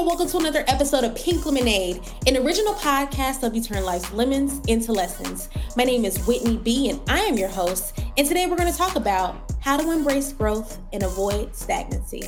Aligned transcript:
and 0.00 0.06
welcome 0.06 0.26
to 0.26 0.38
another 0.38 0.64
episode 0.66 1.04
of 1.04 1.14
Pink 1.14 1.44
Lemonade, 1.44 2.00
an 2.26 2.38
original 2.38 2.72
podcast 2.72 3.42
of 3.42 3.54
you 3.54 3.60
turn 3.60 3.84
life's 3.84 4.10
lemons 4.12 4.58
into 4.66 4.92
lessons. 4.92 5.50
My 5.76 5.84
name 5.84 6.06
is 6.06 6.16
Whitney 6.26 6.56
B, 6.56 6.88
and 6.88 6.98
I 7.06 7.18
am 7.18 7.36
your 7.36 7.50
host. 7.50 7.98
And 8.16 8.26
today 8.26 8.46
we're 8.46 8.56
going 8.56 8.72
to 8.72 8.78
talk 8.78 8.96
about 8.96 9.52
how 9.60 9.76
to 9.76 9.90
embrace 9.90 10.32
growth 10.32 10.78
and 10.94 11.02
avoid 11.02 11.54
stagnancy. 11.54 12.22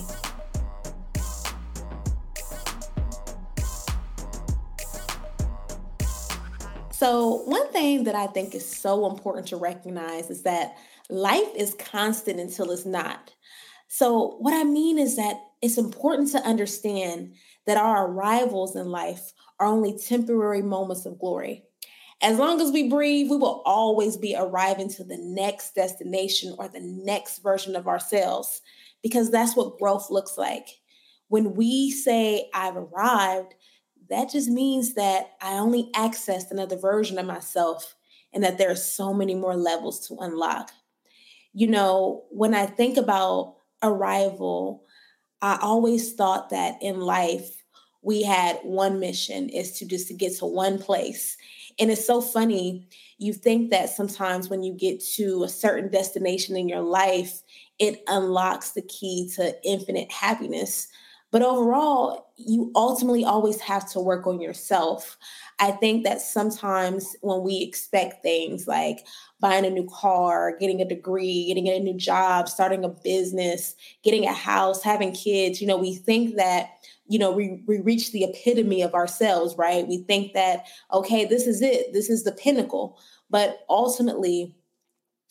So, 6.90 7.42
one 7.46 7.72
thing 7.72 8.04
that 8.04 8.14
I 8.14 8.26
think 8.26 8.54
is 8.54 8.68
so 8.68 9.10
important 9.10 9.46
to 9.46 9.56
recognize 9.56 10.28
is 10.28 10.42
that 10.42 10.76
life 11.08 11.48
is 11.56 11.72
constant 11.78 12.38
until 12.38 12.70
it's 12.70 12.84
not. 12.84 13.32
So, 13.94 14.36
what 14.38 14.54
I 14.54 14.64
mean 14.64 14.98
is 14.98 15.16
that 15.16 15.36
it's 15.60 15.76
important 15.76 16.30
to 16.30 16.38
understand 16.46 17.34
that 17.66 17.76
our 17.76 18.06
arrivals 18.06 18.74
in 18.74 18.86
life 18.86 19.34
are 19.60 19.66
only 19.66 19.98
temporary 19.98 20.62
moments 20.62 21.04
of 21.04 21.18
glory. 21.18 21.64
As 22.22 22.38
long 22.38 22.58
as 22.62 22.72
we 22.72 22.88
breathe, 22.88 23.30
we 23.30 23.36
will 23.36 23.60
always 23.66 24.16
be 24.16 24.34
arriving 24.34 24.88
to 24.94 25.04
the 25.04 25.18
next 25.18 25.74
destination 25.74 26.54
or 26.58 26.68
the 26.68 26.80
next 26.80 27.40
version 27.40 27.76
of 27.76 27.86
ourselves 27.86 28.62
because 29.02 29.30
that's 29.30 29.56
what 29.56 29.78
growth 29.78 30.10
looks 30.10 30.38
like. 30.38 30.68
When 31.28 31.52
we 31.52 31.90
say, 31.90 32.48
I've 32.54 32.78
arrived, 32.78 33.54
that 34.08 34.30
just 34.30 34.48
means 34.48 34.94
that 34.94 35.32
I 35.42 35.58
only 35.58 35.90
accessed 35.94 36.50
another 36.50 36.78
version 36.78 37.18
of 37.18 37.26
myself 37.26 37.94
and 38.32 38.42
that 38.42 38.56
there 38.56 38.70
are 38.70 38.74
so 38.74 39.12
many 39.12 39.34
more 39.34 39.54
levels 39.54 40.08
to 40.08 40.16
unlock. 40.20 40.70
You 41.52 41.66
know, 41.66 42.24
when 42.30 42.54
I 42.54 42.64
think 42.64 42.96
about 42.96 43.56
arrival, 43.82 44.84
I 45.40 45.58
always 45.60 46.14
thought 46.14 46.50
that 46.50 46.76
in 46.82 47.00
life 47.00 47.62
we 48.02 48.22
had 48.22 48.58
one 48.62 48.98
mission 48.98 49.48
is 49.48 49.72
to 49.78 49.86
just 49.86 50.08
to 50.08 50.14
get 50.14 50.36
to 50.38 50.46
one 50.46 50.78
place. 50.78 51.36
And 51.78 51.90
it's 51.90 52.06
so 52.06 52.20
funny. 52.20 52.88
You 53.18 53.32
think 53.32 53.70
that 53.70 53.90
sometimes 53.90 54.48
when 54.48 54.62
you 54.62 54.74
get 54.74 55.02
to 55.14 55.44
a 55.44 55.48
certain 55.48 55.90
destination 55.90 56.56
in 56.56 56.68
your 56.68 56.80
life, 56.80 57.42
it 57.78 58.02
unlocks 58.08 58.72
the 58.72 58.82
key 58.82 59.30
to 59.36 59.54
infinite 59.64 60.10
happiness. 60.10 60.88
But 61.32 61.40
overall, 61.40 62.30
you 62.36 62.70
ultimately 62.76 63.24
always 63.24 63.58
have 63.60 63.90
to 63.92 64.00
work 64.00 64.26
on 64.26 64.38
yourself. 64.40 65.16
I 65.58 65.70
think 65.70 66.04
that 66.04 66.20
sometimes 66.20 67.16
when 67.22 67.42
we 67.42 67.62
expect 67.62 68.22
things 68.22 68.68
like 68.68 69.06
buying 69.40 69.64
a 69.64 69.70
new 69.70 69.88
car, 69.90 70.54
getting 70.60 70.82
a 70.82 70.88
degree, 70.88 71.46
getting 71.46 71.68
a 71.68 71.80
new 71.80 71.96
job, 71.96 72.50
starting 72.50 72.84
a 72.84 72.90
business, 72.90 73.74
getting 74.04 74.26
a 74.26 74.32
house, 74.32 74.82
having 74.82 75.12
kids, 75.12 75.60
you 75.60 75.66
know, 75.66 75.78
we 75.78 75.94
think 75.94 76.36
that 76.36 76.68
you 77.08 77.18
know 77.18 77.32
we, 77.32 77.62
we 77.66 77.80
reach 77.80 78.12
the 78.12 78.24
epitome 78.24 78.82
of 78.82 78.94
ourselves 78.94 79.56
right? 79.56 79.88
We 79.88 79.98
think 80.04 80.34
that 80.34 80.66
okay 80.92 81.24
this 81.24 81.46
is 81.46 81.62
it. 81.62 81.92
This 81.92 82.10
is 82.10 82.24
the 82.24 82.32
pinnacle. 82.32 82.98
But 83.30 83.60
ultimately 83.70 84.54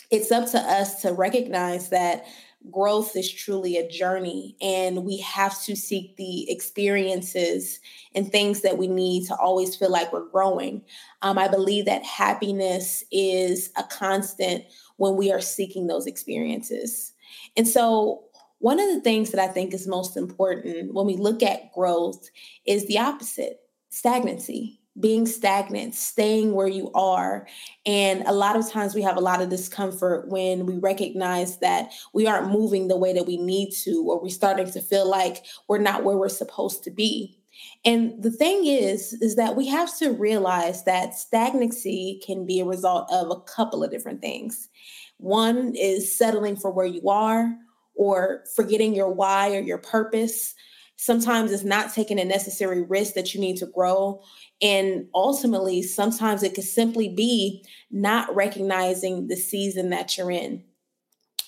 it's 0.10 0.32
up 0.32 0.50
to 0.52 0.60
us 0.60 1.02
to 1.04 1.14
recognize 1.14 1.90
that 1.90 2.26
growth 2.70 3.16
is 3.16 3.32
truly 3.32 3.78
a 3.78 3.90
journey 3.90 4.56
and 4.62 5.04
we 5.04 5.18
have 5.18 5.60
to 5.64 5.76
seek 5.76 6.16
the 6.18 6.50
experiences 6.52 7.80
and 8.14 8.32
things 8.32 8.62
that 8.62 8.78
we 8.78 8.88
need 8.88 9.26
to 9.26 9.36
always 9.36 9.76
feel 9.76 9.90
like 9.90 10.14
we're 10.14 10.30
growing. 10.30 10.84
Um, 11.24 11.38
i 11.38 11.48
believe 11.48 11.86
that 11.86 12.04
happiness 12.04 13.04
is 13.12 13.72
a 13.78 13.84
constant 13.84 14.66
when 14.98 15.16
we 15.16 15.32
are 15.32 15.42
seeking 15.42 15.88
those 15.88 16.06
experiences. 16.06 17.14
And 17.58 17.68
so 17.68 18.26
one 18.60 18.80
of 18.80 18.94
the 18.94 19.02
things 19.02 19.32
that 19.32 19.42
i 19.42 19.48
think 19.48 19.74
is 19.74 19.88
most 19.88 20.16
important 20.16 20.94
when 20.94 21.08
we 21.08 21.16
look 21.16 21.42
at 21.42 21.74
growth 21.74 22.30
is 22.66 22.86
the 22.88 23.00
opposite 23.00 23.62
stagnancy 23.90 24.81
being 25.00 25.26
stagnant, 25.26 25.96
staying 25.96 26.54
where 26.54 26.68
you 26.68 26.92
are. 26.94 27.48
And 27.86 28.24
a 28.28 28.34
lot 28.34 28.58
of 28.58 28.70
times 28.70 28.94
we 28.94 29.02
have 29.02 29.18
a 29.18 29.22
lot 29.22 29.42
of 29.42 29.50
discomfort 29.50 30.28
when 30.28 30.66
we 30.66 30.78
recognize 30.78 31.60
that 31.60 31.92
we 32.14 32.28
aren't 32.28 32.52
moving 32.52 32.88
the 32.88 32.98
way 32.98 33.14
that 33.14 33.26
we 33.26 33.38
need 33.38 33.72
to, 33.84 34.04
or 34.08 34.22
we're 34.22 34.30
starting 34.30 34.70
to 34.70 34.82
feel 34.82 35.10
like 35.10 35.46
we're 35.68 35.78
not 35.78 36.04
where 36.04 36.18
we're 36.18 36.30
supposed 36.30 36.84
to 36.84 36.92
be. 36.92 37.38
And 37.86 38.22
the 38.22 38.32
thing 38.32 38.66
is, 38.66 39.14
is 39.14 39.36
that 39.36 39.56
we 39.56 39.68
have 39.68 39.96
to 40.00 40.12
realize 40.12 40.84
that 40.84 41.16
stagnancy 41.16 42.22
can 42.26 42.46
be 42.46 42.60
a 42.60 42.66
result 42.66 43.10
of 43.12 43.30
a 43.32 43.40
couple 43.42 43.84
of 43.84 43.92
different 43.92 44.22
things. 44.22 44.70
One 45.18 45.76
is 45.76 46.16
settling 46.16 46.56
for 46.56 46.72
where 46.72 46.86
you 46.86 47.08
are 47.10 47.56
or 47.96 48.44
forgetting 48.56 48.96
your 48.96 49.10
why 49.10 49.56
or 49.56 49.60
your 49.60 49.78
purpose. 49.78 50.56
Sometimes 51.02 51.52
it's 51.52 51.64
not 51.64 51.92
taking 51.92 52.20
a 52.20 52.24
necessary 52.24 52.84
risk 52.84 53.16
that 53.16 53.34
you 53.34 53.42
need 53.42 53.58
to 53.58 53.66
grow. 53.66 54.22
And 54.62 55.08
ultimately, 55.16 55.82
sometimes 55.82 56.44
it 56.44 56.54
could 56.54 56.64
simply 56.64 57.10
be 57.10 57.66
not 57.90 58.36
recognizing 58.36 59.28
the 59.28 59.36
season 59.36 59.90
that 59.90 60.16
you're 60.16 60.30
in. 60.30 60.64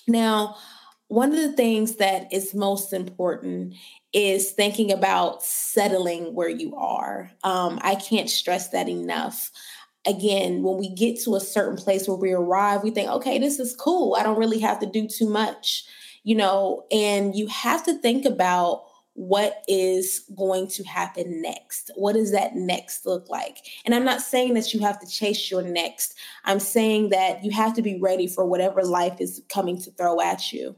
Now, 0.08 0.56
one 1.06 1.30
of 1.30 1.36
the 1.36 1.52
things 1.52 1.96
that 1.96 2.32
is 2.32 2.52
most 2.52 2.92
important 2.92 3.74
is 4.12 4.50
thinking 4.50 4.90
about 4.90 5.44
settling 5.44 6.34
where 6.34 6.48
you 6.48 6.74
are. 6.74 7.30
Um, 7.44 7.78
I 7.82 7.94
can't 7.94 8.28
stress 8.28 8.70
that 8.70 8.88
enough. 8.88 9.52
Again, 10.04 10.64
when 10.64 10.78
we 10.78 10.92
get 10.92 11.22
to 11.22 11.36
a 11.36 11.40
certain 11.40 11.76
place 11.76 12.08
where 12.08 12.16
we 12.16 12.32
arrive, 12.32 12.82
we 12.82 12.90
think, 12.90 13.08
okay, 13.08 13.38
this 13.38 13.60
is 13.60 13.76
cool. 13.76 14.16
I 14.18 14.24
don't 14.24 14.38
really 14.38 14.58
have 14.58 14.80
to 14.80 14.86
do 14.86 15.06
too 15.06 15.28
much, 15.30 15.84
you 16.24 16.34
know, 16.34 16.86
and 16.90 17.36
you 17.36 17.46
have 17.46 17.84
to 17.84 17.96
think 18.00 18.24
about 18.24 18.86
what 19.14 19.62
is 19.68 20.24
going 20.36 20.66
to 20.66 20.82
happen 20.84 21.40
next? 21.40 21.90
What 21.94 22.14
does 22.14 22.32
that 22.32 22.56
next 22.56 23.06
look 23.06 23.28
like? 23.28 23.58
And 23.84 23.94
I'm 23.94 24.04
not 24.04 24.20
saying 24.20 24.54
that 24.54 24.74
you 24.74 24.80
have 24.80 24.98
to 25.00 25.06
chase 25.06 25.50
your 25.50 25.62
next. 25.62 26.14
I'm 26.44 26.60
saying 26.60 27.10
that 27.10 27.44
you 27.44 27.52
have 27.52 27.74
to 27.74 27.82
be 27.82 27.98
ready 28.00 28.26
for 28.26 28.44
whatever 28.44 28.82
life 28.82 29.20
is 29.20 29.40
coming 29.48 29.80
to 29.82 29.90
throw 29.92 30.20
at 30.20 30.52
you. 30.52 30.74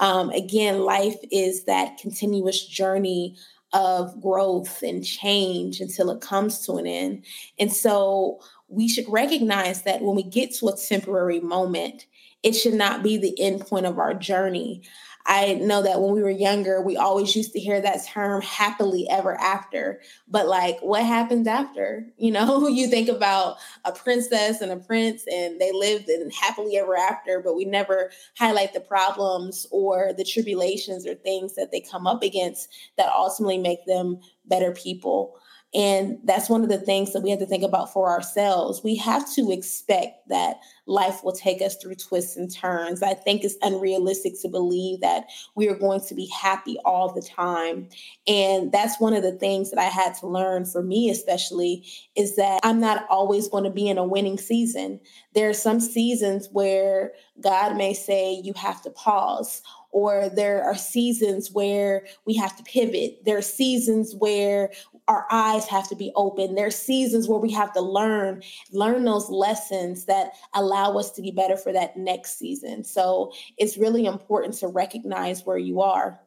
Um, 0.00 0.30
again, 0.30 0.80
life 0.80 1.16
is 1.30 1.64
that 1.64 1.98
continuous 1.98 2.66
journey 2.66 3.36
of 3.74 4.20
growth 4.20 4.82
and 4.82 5.04
change 5.04 5.80
until 5.80 6.10
it 6.10 6.20
comes 6.20 6.64
to 6.64 6.74
an 6.74 6.86
end. 6.86 7.24
And 7.58 7.72
so 7.72 8.40
we 8.68 8.88
should 8.88 9.06
recognize 9.08 9.82
that 9.82 10.00
when 10.00 10.16
we 10.16 10.22
get 10.22 10.54
to 10.54 10.68
a 10.68 10.76
temporary 10.76 11.40
moment, 11.40 12.06
it 12.42 12.52
should 12.52 12.74
not 12.74 13.02
be 13.02 13.16
the 13.18 13.38
end 13.40 13.66
point 13.66 13.86
of 13.86 13.98
our 13.98 14.14
journey. 14.14 14.82
I 15.26 15.54
know 15.54 15.82
that 15.82 16.02
when 16.02 16.12
we 16.12 16.22
were 16.22 16.28
younger, 16.28 16.82
we 16.82 16.98
always 16.98 17.34
used 17.34 17.52
to 17.54 17.60
hear 17.60 17.80
that 17.80 18.04
term 18.06 18.42
happily 18.42 19.08
ever 19.08 19.40
after. 19.40 20.02
But 20.28 20.48
like, 20.48 20.78
what 20.80 21.04
happens 21.04 21.46
after? 21.46 22.06
You 22.24 22.30
know, 22.30 22.68
you 22.68 22.86
think 22.88 23.08
about 23.10 23.56
a 23.84 23.92
princess 23.92 24.60
and 24.62 24.72
a 24.72 24.76
prince, 24.76 25.24
and 25.30 25.60
they 25.60 25.72
lived 25.72 26.08
in 26.08 26.30
happily 26.30 26.76
ever 26.78 26.96
after, 26.96 27.40
but 27.40 27.54
we 27.54 27.64
never 27.66 28.10
highlight 28.38 28.72
the 28.72 28.80
problems 28.80 29.66
or 29.70 30.12
the 30.16 30.24
tribulations 30.24 31.06
or 31.06 31.14
things 31.14 31.54
that 31.56 31.70
they 31.70 31.80
come 31.80 32.06
up 32.06 32.22
against 32.22 32.70
that 32.96 33.12
ultimately 33.12 33.58
make 33.58 33.84
them 33.86 34.20
better 34.46 34.72
people. 34.72 35.36
And 35.74 36.18
that's 36.22 36.48
one 36.48 36.62
of 36.62 36.68
the 36.68 36.78
things 36.78 37.12
that 37.12 37.22
we 37.22 37.30
have 37.30 37.40
to 37.40 37.46
think 37.46 37.64
about 37.64 37.92
for 37.92 38.08
ourselves. 38.08 38.82
We 38.84 38.94
have 38.96 39.30
to 39.34 39.50
expect 39.50 40.28
that 40.28 40.60
life 40.86 41.24
will 41.24 41.32
take 41.32 41.60
us 41.60 41.76
through 41.76 41.96
twists 41.96 42.36
and 42.36 42.52
turns. 42.54 43.02
I 43.02 43.14
think 43.14 43.42
it's 43.42 43.56
unrealistic 43.60 44.40
to 44.42 44.48
believe 44.48 45.00
that 45.00 45.24
we 45.56 45.68
are 45.68 45.74
going 45.74 46.00
to 46.02 46.14
be 46.14 46.26
happy 46.26 46.78
all 46.84 47.12
the 47.12 47.22
time. 47.22 47.88
And 48.28 48.70
that's 48.70 49.00
one 49.00 49.14
of 49.14 49.24
the 49.24 49.32
things 49.32 49.70
that 49.70 49.80
I 49.80 49.84
had 49.84 50.14
to 50.18 50.28
learn 50.28 50.64
for 50.64 50.82
me, 50.82 51.10
especially, 51.10 51.84
is 52.14 52.36
that 52.36 52.60
I'm 52.62 52.80
not 52.80 53.06
always 53.10 53.48
going 53.48 53.64
to 53.64 53.70
be 53.70 53.88
in 53.88 53.98
a 53.98 54.04
winning 54.04 54.38
season. 54.38 55.00
There 55.34 55.48
are 55.48 55.54
some 55.54 55.80
seasons 55.80 56.48
where 56.52 57.12
God 57.40 57.76
may 57.76 57.94
say 57.94 58.40
you 58.44 58.52
have 58.54 58.80
to 58.82 58.90
pause 58.90 59.60
or 59.94 60.28
there 60.28 60.64
are 60.64 60.76
seasons 60.76 61.52
where 61.52 62.04
we 62.26 62.34
have 62.34 62.56
to 62.56 62.64
pivot. 62.64 63.24
There 63.24 63.38
are 63.38 63.42
seasons 63.42 64.12
where 64.16 64.72
our 65.08 65.26
eyes 65.30 65.66
have 65.66 65.88
to 65.88 65.96
be 65.96 66.12
open. 66.16 66.54
There 66.54 66.66
are 66.66 66.70
seasons 66.70 67.28
where 67.28 67.38
we 67.38 67.52
have 67.52 67.72
to 67.74 67.80
learn, 67.80 68.42
learn 68.72 69.04
those 69.04 69.28
lessons 69.28 70.06
that 70.06 70.32
allow 70.54 70.96
us 70.96 71.10
to 71.12 71.22
be 71.22 71.30
better 71.30 71.56
for 71.56 71.72
that 71.72 71.96
next 71.96 72.38
season. 72.38 72.84
So 72.84 73.32
it's 73.58 73.76
really 73.76 74.06
important 74.06 74.54
to 74.54 74.68
recognize 74.68 75.44
where 75.44 75.58
you 75.58 75.80
are. 75.82 76.20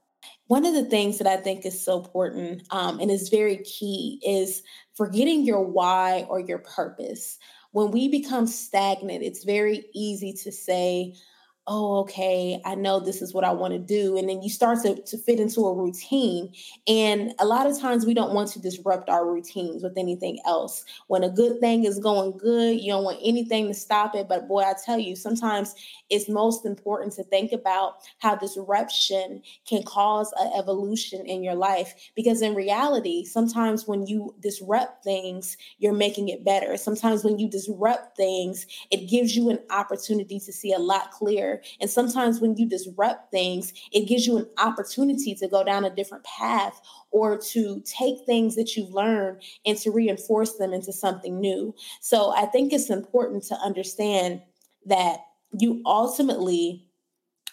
One 0.47 0.65
of 0.65 0.73
the 0.73 0.85
things 0.85 1.17
that 1.17 1.27
I 1.27 1.37
think 1.37 1.65
is 1.65 1.83
so 1.83 1.97
important 1.99 2.63
um, 2.71 2.99
and 2.99 3.11
is 3.11 3.29
very 3.29 3.57
key 3.57 4.21
is 4.25 4.61
forgetting 4.95 5.43
your 5.43 5.61
why 5.61 6.25
or 6.29 6.39
your 6.39 6.59
purpose. 6.59 7.37
When 7.71 7.91
we 7.91 8.07
become 8.07 8.47
stagnant, 8.47 9.23
it's 9.23 9.43
very 9.43 9.85
easy 9.93 10.33
to 10.43 10.51
say, 10.51 11.15
oh, 11.69 11.99
okay, 11.99 12.61
I 12.63 12.75
know 12.75 13.01
this 13.01 13.21
is 13.21 13.33
what 13.33 13.43
I 13.43 13.51
want 13.51 13.73
to 13.73 13.79
do. 13.79 14.17
And 14.17 14.29
then 14.29 14.41
you 14.41 14.49
start 14.49 14.81
to, 14.83 15.01
to 15.01 15.17
fit 15.17 15.37
into 15.37 15.61
a 15.67 15.73
routine. 15.73 16.53
And 16.87 17.33
a 17.39 17.45
lot 17.45 17.67
of 17.67 17.77
times 17.77 18.05
we 18.05 18.13
don't 18.13 18.33
want 18.33 18.49
to 18.51 18.61
disrupt 18.61 19.09
our 19.09 19.29
routines 19.29 19.83
with 19.83 19.97
anything 19.97 20.39
else. 20.45 20.85
When 21.07 21.23
a 21.23 21.29
good 21.29 21.59
thing 21.59 21.83
is 21.83 21.99
going 21.99 22.37
good, 22.37 22.79
you 22.79 22.93
don't 22.93 23.03
want 23.03 23.19
anything 23.21 23.67
to 23.67 23.73
stop 23.73 24.15
it. 24.15 24.29
But 24.29 24.47
boy, 24.47 24.61
I 24.61 24.75
tell 24.85 24.97
you, 24.97 25.17
sometimes 25.17 25.75
it's 26.09 26.29
most 26.29 26.65
important 26.65 27.13
to 27.13 27.23
think 27.25 27.51
about 27.51 27.95
how 28.19 28.35
disruption 28.35 29.41
can 29.67 29.83
cause 29.83 30.33
an 30.39 30.49
evolution 30.57 31.25
in 31.25 31.43
your 31.43 31.55
life. 31.55 32.11
Because 32.15 32.41
in 32.41 32.55
reality, 32.55 33.25
sometimes 33.25 33.85
when 33.85 34.07
you 34.07 34.33
disrupt 34.39 35.03
things, 35.03 35.57
you're 35.79 35.93
making 35.93 36.29
it 36.29 36.45
better. 36.45 36.77
Sometimes 36.77 37.25
when 37.25 37.37
you 37.37 37.49
disrupt 37.49 38.15
things, 38.15 38.67
it 38.89 39.09
gives 39.09 39.35
you 39.35 39.49
an 39.49 39.59
opportunity 39.69 40.39
to 40.39 40.53
see 40.53 40.71
a 40.71 40.79
lot 40.79 41.11
clearer 41.11 41.56
and 41.79 41.89
sometimes 41.89 42.39
when 42.39 42.55
you 42.55 42.67
disrupt 42.67 43.31
things, 43.31 43.73
it 43.91 44.07
gives 44.07 44.25
you 44.25 44.37
an 44.37 44.47
opportunity 44.57 45.35
to 45.35 45.47
go 45.47 45.63
down 45.63 45.85
a 45.85 45.95
different 45.95 46.23
path 46.23 46.79
or 47.11 47.37
to 47.37 47.81
take 47.85 48.25
things 48.25 48.55
that 48.55 48.75
you've 48.75 48.93
learned 48.93 49.41
and 49.65 49.77
to 49.79 49.91
reinforce 49.91 50.53
them 50.57 50.73
into 50.73 50.91
something 50.91 51.39
new. 51.39 51.73
So 52.01 52.33
I 52.35 52.45
think 52.45 52.73
it's 52.73 52.89
important 52.89 53.43
to 53.45 53.55
understand 53.55 54.41
that 54.85 55.19
you 55.57 55.81
ultimately 55.85 56.87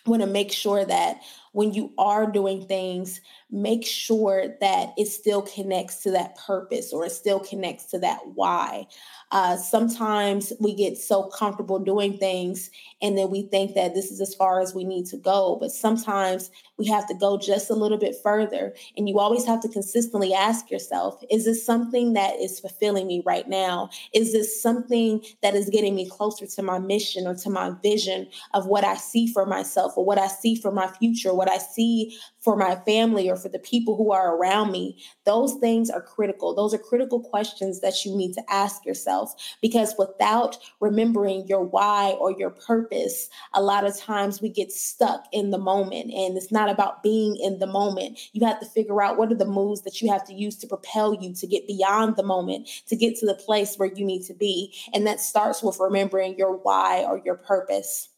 want 0.07 0.23
to 0.23 0.29
make 0.29 0.53
sure 0.53 0.85
that 0.85 1.21
when 1.55 1.73
you 1.73 1.93
are 1.99 2.31
doing 2.31 2.67
things, 2.67 3.21
make 3.49 3.87
sure 3.87 4.57
that 4.61 4.89
it 4.99 5.07
still 5.07 5.41
connects 5.41 6.03
to 6.03 6.11
that 6.11 6.37
purpose 6.37 6.93
or 6.93 7.05
it 7.05 7.13
still 7.13 7.39
connects 7.39 7.85
to 7.87 7.99
that 8.01 8.19
why. 8.35 8.85
Uh, 9.31 9.57
sometimes 9.57 10.53
we 10.61 10.75
get 10.75 10.99
so 10.99 11.25
comfortable 11.29 11.79
doing 11.79 12.19
things 12.19 12.71
and 13.01 13.17
then 13.17 13.31
we 13.31 13.43
think 13.43 13.75
that 13.75 13.95
this 13.95 14.11
is 14.11 14.21
as 14.21 14.35
far 14.35 14.61
as 14.61 14.75
we 14.75 14.83
need 14.83 15.07
to 15.07 15.17
go. 15.17 15.57
But 15.61 15.71
sometimes 15.71 16.51
we 16.77 16.87
have 16.87 17.07
to 17.07 17.15
go 17.15 17.39
just 17.39 17.71
a 17.71 17.75
little 17.75 17.99
bit 17.99 18.17
further. 18.21 18.75
And 18.97 19.09
you 19.09 19.21
always 19.21 19.47
have 19.47 19.61
to 19.63 19.69
consistently 19.69 20.35
ask 20.35 20.71
yourself 20.71 21.23
is 21.31 21.45
this 21.45 21.65
something 21.65 22.15
that 22.15 22.35
is 22.41 22.59
fulfilling 22.59 23.07
me 23.07 23.23
right 23.25 23.49
now? 23.49 23.91
Is 24.13 24.33
this 24.33 24.61
something 24.61 25.23
that 25.43 25.55
is 25.55 25.71
getting 25.71 25.95
me 25.95 26.09
closer 26.09 26.47
to 26.47 26.63
my 26.63 26.81
mission 26.81 27.29
or 27.29 27.35
to 27.37 27.51
my 27.51 27.71
vision 27.83 28.29
of 28.55 28.67
what 28.67 28.85
I 28.85 28.97
see 28.97 29.29
for 29.29 29.47
myself 29.47 29.93
or 29.97 30.05
what 30.05 30.19
I 30.19 30.27
see 30.27 30.57
for 30.57 30.73
my 30.73 30.89
future, 30.89 31.33
what 31.45 31.53
I 31.53 31.59
see 31.59 32.17
for 32.41 32.57
my 32.57 32.77
family 32.87 33.29
or 33.29 33.37
for 33.37 33.49
the 33.51 33.59
people 33.59 33.97
who 33.97 34.13
are 34.13 34.37
around 34.37 34.73
me? 34.73 35.03
Those 35.25 35.55
things 35.55 35.91
are 35.91 36.01
critical. 36.01 36.55
Those 36.55 36.73
are 36.73 36.79
critical 36.79 37.21
questions 37.21 37.81
that 37.81 38.05
you 38.05 38.17
need 38.17 38.33
to 38.35 38.43
ask 38.49 38.85
yourself 38.87 39.35
because 39.61 39.95
without 39.99 40.57
remembering 40.81 41.47
your 41.47 41.63
why 41.63 42.17
or 42.19 42.33
your 42.33 42.51
purpose, 42.51 43.29
a 43.53 43.63
lot 43.63 43.85
of 43.85 43.97
times 43.97 44.41
we 44.41 44.49
get 44.49 44.73
stuck 44.73 45.27
in 45.33 45.51
the 45.51 45.59
moment 45.59 46.13
and 46.13 46.37
it's 46.37 46.53
not 46.53 46.71
about 46.71 47.03
being 47.03 47.37
in 47.37 47.59
the 47.59 47.67
moment. 47.67 48.19
You 48.33 48.47
have 48.47 48.61
to 48.61 48.67
figure 48.67 49.03
out 49.03 49.19
what 49.19 49.31
are 49.31 49.37
the 49.37 49.45
moves 49.45 49.83
that 49.83 50.01
you 50.01 50.11
have 50.11 50.27
to 50.27 50.35
use 50.35 50.57
to 50.59 50.67
propel 50.67 51.15
you 51.15 51.35
to 51.35 51.47
get 51.47 51.67
beyond 51.67 52.17
the 52.17 52.23
moment, 52.23 52.69
to 52.89 52.97
get 52.97 53.17
to 53.19 53.27
the 53.27 53.35
place 53.35 53.77
where 53.77 53.93
you 53.95 54.05
need 54.05 54.25
to 54.25 54.35
be. 54.35 54.75
And 54.95 55.07
that 55.07 55.21
starts 55.21 55.63
with 55.63 55.79
remembering 55.79 56.39
your 56.39 56.57
why 56.57 57.05
or 57.05 57.21
your 57.23 57.37
purpose. 57.37 58.09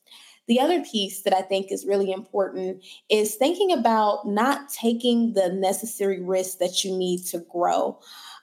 The 0.49 0.61
other 0.61 0.83
piece 0.83 1.23
that 1.23 1.35
I 1.35 1.43
think 1.43 1.73
is 1.73 1.87
really 1.87 2.13
important 2.13 2.85
is 3.11 3.35
thinking 3.35 3.73
about 3.73 4.27
not 4.27 4.69
taking 4.69 5.33
the 5.33 5.49
necessary 5.53 6.23
risks 6.23 6.57
that 6.57 6.85
you 6.85 6.97
need 6.97 7.25
to 7.27 7.39
grow. 7.39 7.99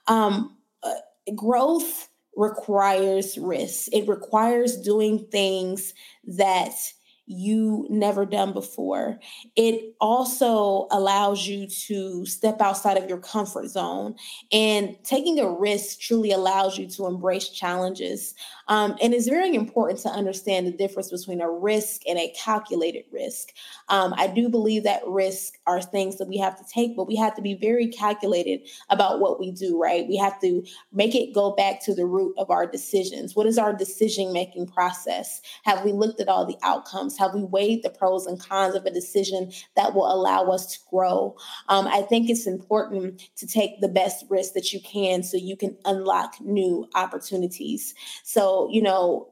Um, 0.08 0.58
uh, 0.84 0.92
growth 1.36 2.10
requires 2.36 3.38
risk, 3.38 3.90
it 3.94 4.08
requires 4.08 4.78
doing 4.78 5.28
things 5.32 5.94
that 6.26 6.74
you 7.26 7.88
never 7.90 8.26
done 8.26 8.52
before. 8.52 9.18
It 9.56 9.96
also 10.02 10.88
allows 10.92 11.48
you 11.48 11.68
to 11.88 12.26
step 12.26 12.60
outside 12.60 12.98
of 12.98 13.08
your 13.08 13.20
comfort 13.20 13.68
zone. 13.68 14.16
And 14.52 14.98
taking 15.04 15.40
a 15.40 15.50
risk 15.50 16.02
truly 16.02 16.32
allows 16.32 16.78
you 16.78 16.88
to 16.90 17.06
embrace 17.06 17.50
challenges. 17.50 18.34
Um, 18.68 18.96
and 19.02 19.14
it's 19.14 19.28
very 19.28 19.56
important 19.56 20.00
to 20.02 20.10
understand 20.10 20.68
the 20.68 20.72
difference 20.72 21.12
between 21.12 21.40
a 21.40 21.50
risk 21.50 22.02
and 22.08 22.20
a 22.20 22.34
calculated 22.38 23.06
risk. 23.12 23.54
Um, 23.88 24.14
I 24.18 24.28
do 24.28 24.50
believe 24.50 24.84
that 24.84 25.02
risk 25.08 25.54
are 25.66 25.82
things 25.82 26.18
that 26.18 26.28
we 26.28 26.38
have 26.38 26.58
to 26.58 26.66
take, 26.74 26.96
but 26.96 27.08
we 27.08 27.16
have 27.16 27.36
to 27.36 27.42
be 27.42 27.54
very 27.54 27.88
calculated 27.88 28.68
about 28.90 29.20
what 29.20 29.40
we 29.40 29.52
do, 29.52 29.82
right? 29.82 30.08
We 30.08 30.18
have 30.18 30.40
to 30.42 30.66
make 30.92 31.16
it 31.16 31.34
go 31.34 31.52
back 31.52 31.82
to 31.86 31.96
the 31.96 32.06
root 32.06 32.34
of 32.38 32.50
our 32.50 32.68
decisions. 32.68 33.36
What 33.36 33.48
is 33.48 33.58
our 33.58 33.74
decision 33.74 34.34
making 34.34 34.68
process? 34.68 35.42
Have 35.64 35.86
we 35.86 35.94
looked 35.94 36.20
at 36.20 36.28
all 36.28 36.46
the 36.46 36.58
outcomes? 37.14 37.18
Have 37.18 37.34
we 37.34 37.46
weighed 37.46 37.84
the 37.84 37.90
pros 37.90 38.26
and 38.26 38.40
cons 38.40 38.76
of 38.76 38.86
a 38.86 38.92
decision 38.92 39.52
that 39.76 39.94
will 39.94 40.12
allow 40.12 40.46
us 40.50 40.74
to 40.74 40.80
grow? 40.90 41.36
Um, 41.70 41.88
I 41.88 42.02
think 42.02 42.30
it's 42.30 42.48
important 42.48 43.30
to 43.38 43.48
take 43.48 43.82
the 43.82 43.88
best 43.88 44.26
risk 44.30 44.54
that 44.54 44.74
you 44.74 44.82
can 44.82 45.24
so 45.24 45.38
you 45.38 45.56
can 45.56 45.78
unlock 45.86 46.36
new 46.42 46.88
opportunities. 46.96 47.94
So, 48.24 48.70
you 48.72 48.82
know, 48.82 49.30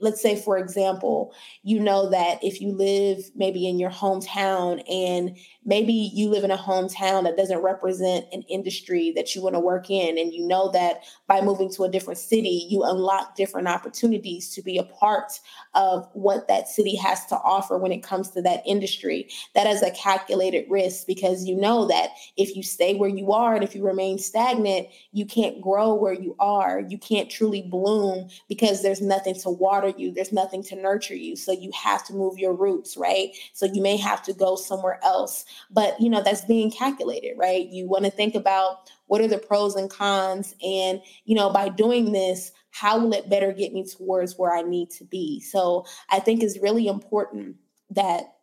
let's 0.00 0.20
say, 0.20 0.40
for 0.40 0.58
example, 0.58 1.34
you 1.62 1.80
know 1.80 2.10
that 2.10 2.42
if 2.42 2.60
you 2.60 2.72
live 2.72 3.30
maybe 3.34 3.68
in 3.68 3.78
your 3.78 3.90
hometown 3.90 4.82
and 4.90 5.36
maybe 5.64 5.92
you 5.92 6.28
live 6.28 6.44
in 6.44 6.50
a 6.50 6.56
hometown 6.56 7.24
that 7.24 7.36
doesn't 7.36 7.62
represent 7.62 8.26
an 8.32 8.42
industry 8.42 9.12
that 9.14 9.34
you 9.34 9.42
want 9.42 9.54
to 9.54 9.60
work 9.60 9.90
in, 9.90 10.18
and 10.18 10.32
you 10.32 10.46
know 10.46 10.70
that 10.70 11.04
by 11.26 11.40
moving 11.40 11.70
to 11.72 11.84
a 11.84 11.90
different 11.90 12.18
city, 12.18 12.66
you 12.70 12.82
unlock 12.82 13.36
different 13.36 13.68
opportunities 13.68 14.54
to 14.54 14.62
be 14.62 14.78
a 14.78 14.84
part 14.84 15.40
of 15.74 16.08
what 16.12 16.48
that 16.48 16.68
city 16.68 16.96
has 16.96 17.26
to 17.26 17.36
offer 17.36 17.76
when 17.76 17.92
it 17.92 18.02
comes 18.02 18.30
to 18.30 18.42
that 18.42 18.62
industry. 18.66 19.28
That 19.54 19.66
is 19.66 19.82
a 19.82 19.90
calculated 19.90 20.66
risk 20.68 21.06
because 21.06 21.44
you 21.44 21.56
know 21.56 21.86
that 21.88 22.10
if 22.36 22.56
you 22.56 22.62
stay 22.62 22.94
where 22.94 23.10
you 23.10 23.32
are 23.32 23.54
and 23.54 23.64
if 23.64 23.74
you 23.74 23.84
remain 23.84 24.18
stagnant, 24.18 24.88
you 25.12 25.26
can't 25.26 25.60
grow 25.60 25.94
where 25.94 26.14
you 26.14 26.34
are. 26.38 26.80
You 26.80 26.98
can't 26.98 27.30
truly 27.30 27.62
bloom 27.62 28.28
because 28.48 28.82
there's 28.82 29.00
nothing 29.00 29.34
to 29.38 29.50
water 29.50 29.92
you, 29.96 30.12
there's 30.12 30.32
nothing 30.32 30.62
to 30.64 30.76
nurture 30.76 31.14
you. 31.14 31.36
So 31.36 31.52
you 31.52 31.70
have 31.72 32.04
to 32.06 32.12
move 32.12 32.38
your 32.38 32.54
roots, 32.54 32.96
right? 32.96 33.30
So 33.52 33.66
you 33.66 33.82
may 33.82 33.96
have 33.96 34.22
to 34.24 34.32
go 34.32 34.56
somewhere 34.56 35.00
else. 35.02 35.44
But, 35.70 36.00
you 36.00 36.10
know, 36.10 36.22
that's 36.22 36.44
being 36.44 36.70
calculated, 36.70 37.34
right? 37.36 37.66
You 37.68 37.88
want 37.88 38.04
to 38.04 38.10
think 38.10 38.34
about 38.34 38.90
what 39.06 39.20
are 39.20 39.28
the 39.28 39.38
pros 39.38 39.74
and 39.74 39.90
cons 39.90 40.54
and, 40.62 41.00
you 41.24 41.34
know, 41.34 41.50
by 41.50 41.68
doing 41.68 42.12
this, 42.12 42.52
how 42.70 42.98
will 42.98 43.12
it 43.12 43.30
better 43.30 43.52
get 43.52 43.72
me 43.72 43.84
towards 43.84 44.38
where 44.38 44.54
I 44.54 44.62
need 44.62 44.90
to 44.90 45.04
be? 45.04 45.40
So 45.40 45.86
I 46.10 46.20
think 46.20 46.42
it's 46.42 46.58
really 46.58 46.86
important 46.86 47.56
that 47.90 48.34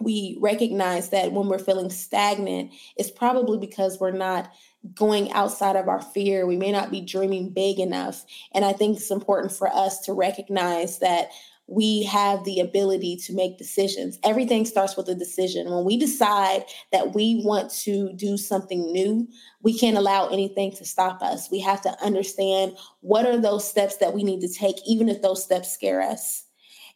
we 0.00 0.36
recognize 0.40 1.10
that 1.10 1.32
when 1.32 1.48
we're 1.48 1.58
feeling 1.58 1.90
stagnant, 1.90 2.72
it's 2.96 3.10
probably 3.10 3.58
because 3.58 4.00
we're 4.00 4.10
not 4.10 4.52
going 4.94 5.30
outside 5.32 5.76
of 5.76 5.88
our 5.88 6.00
fear. 6.00 6.46
We 6.46 6.56
may 6.56 6.72
not 6.72 6.90
be 6.90 7.00
dreaming 7.00 7.50
big 7.50 7.78
enough. 7.78 8.24
And 8.52 8.64
I 8.64 8.72
think 8.72 8.96
it's 8.96 9.10
important 9.10 9.52
for 9.52 9.68
us 9.68 10.00
to 10.00 10.12
recognize 10.12 10.98
that 11.00 11.30
we 11.66 12.02
have 12.02 12.42
the 12.44 12.58
ability 12.58 13.16
to 13.16 13.32
make 13.32 13.56
decisions. 13.56 14.18
Everything 14.24 14.64
starts 14.64 14.96
with 14.96 15.08
a 15.08 15.14
decision. 15.14 15.70
When 15.70 15.84
we 15.84 15.96
decide 15.96 16.64
that 16.90 17.14
we 17.14 17.42
want 17.44 17.70
to 17.82 18.12
do 18.14 18.36
something 18.36 18.90
new, 18.92 19.28
we 19.62 19.78
can't 19.78 19.96
allow 19.96 20.28
anything 20.28 20.72
to 20.72 20.84
stop 20.84 21.22
us. 21.22 21.48
We 21.48 21.60
have 21.60 21.80
to 21.82 22.04
understand 22.04 22.76
what 23.02 23.24
are 23.24 23.38
those 23.38 23.68
steps 23.68 23.98
that 23.98 24.14
we 24.14 24.24
need 24.24 24.40
to 24.40 24.52
take, 24.52 24.76
even 24.84 25.08
if 25.08 25.22
those 25.22 25.44
steps 25.44 25.72
scare 25.72 26.02
us. 26.02 26.44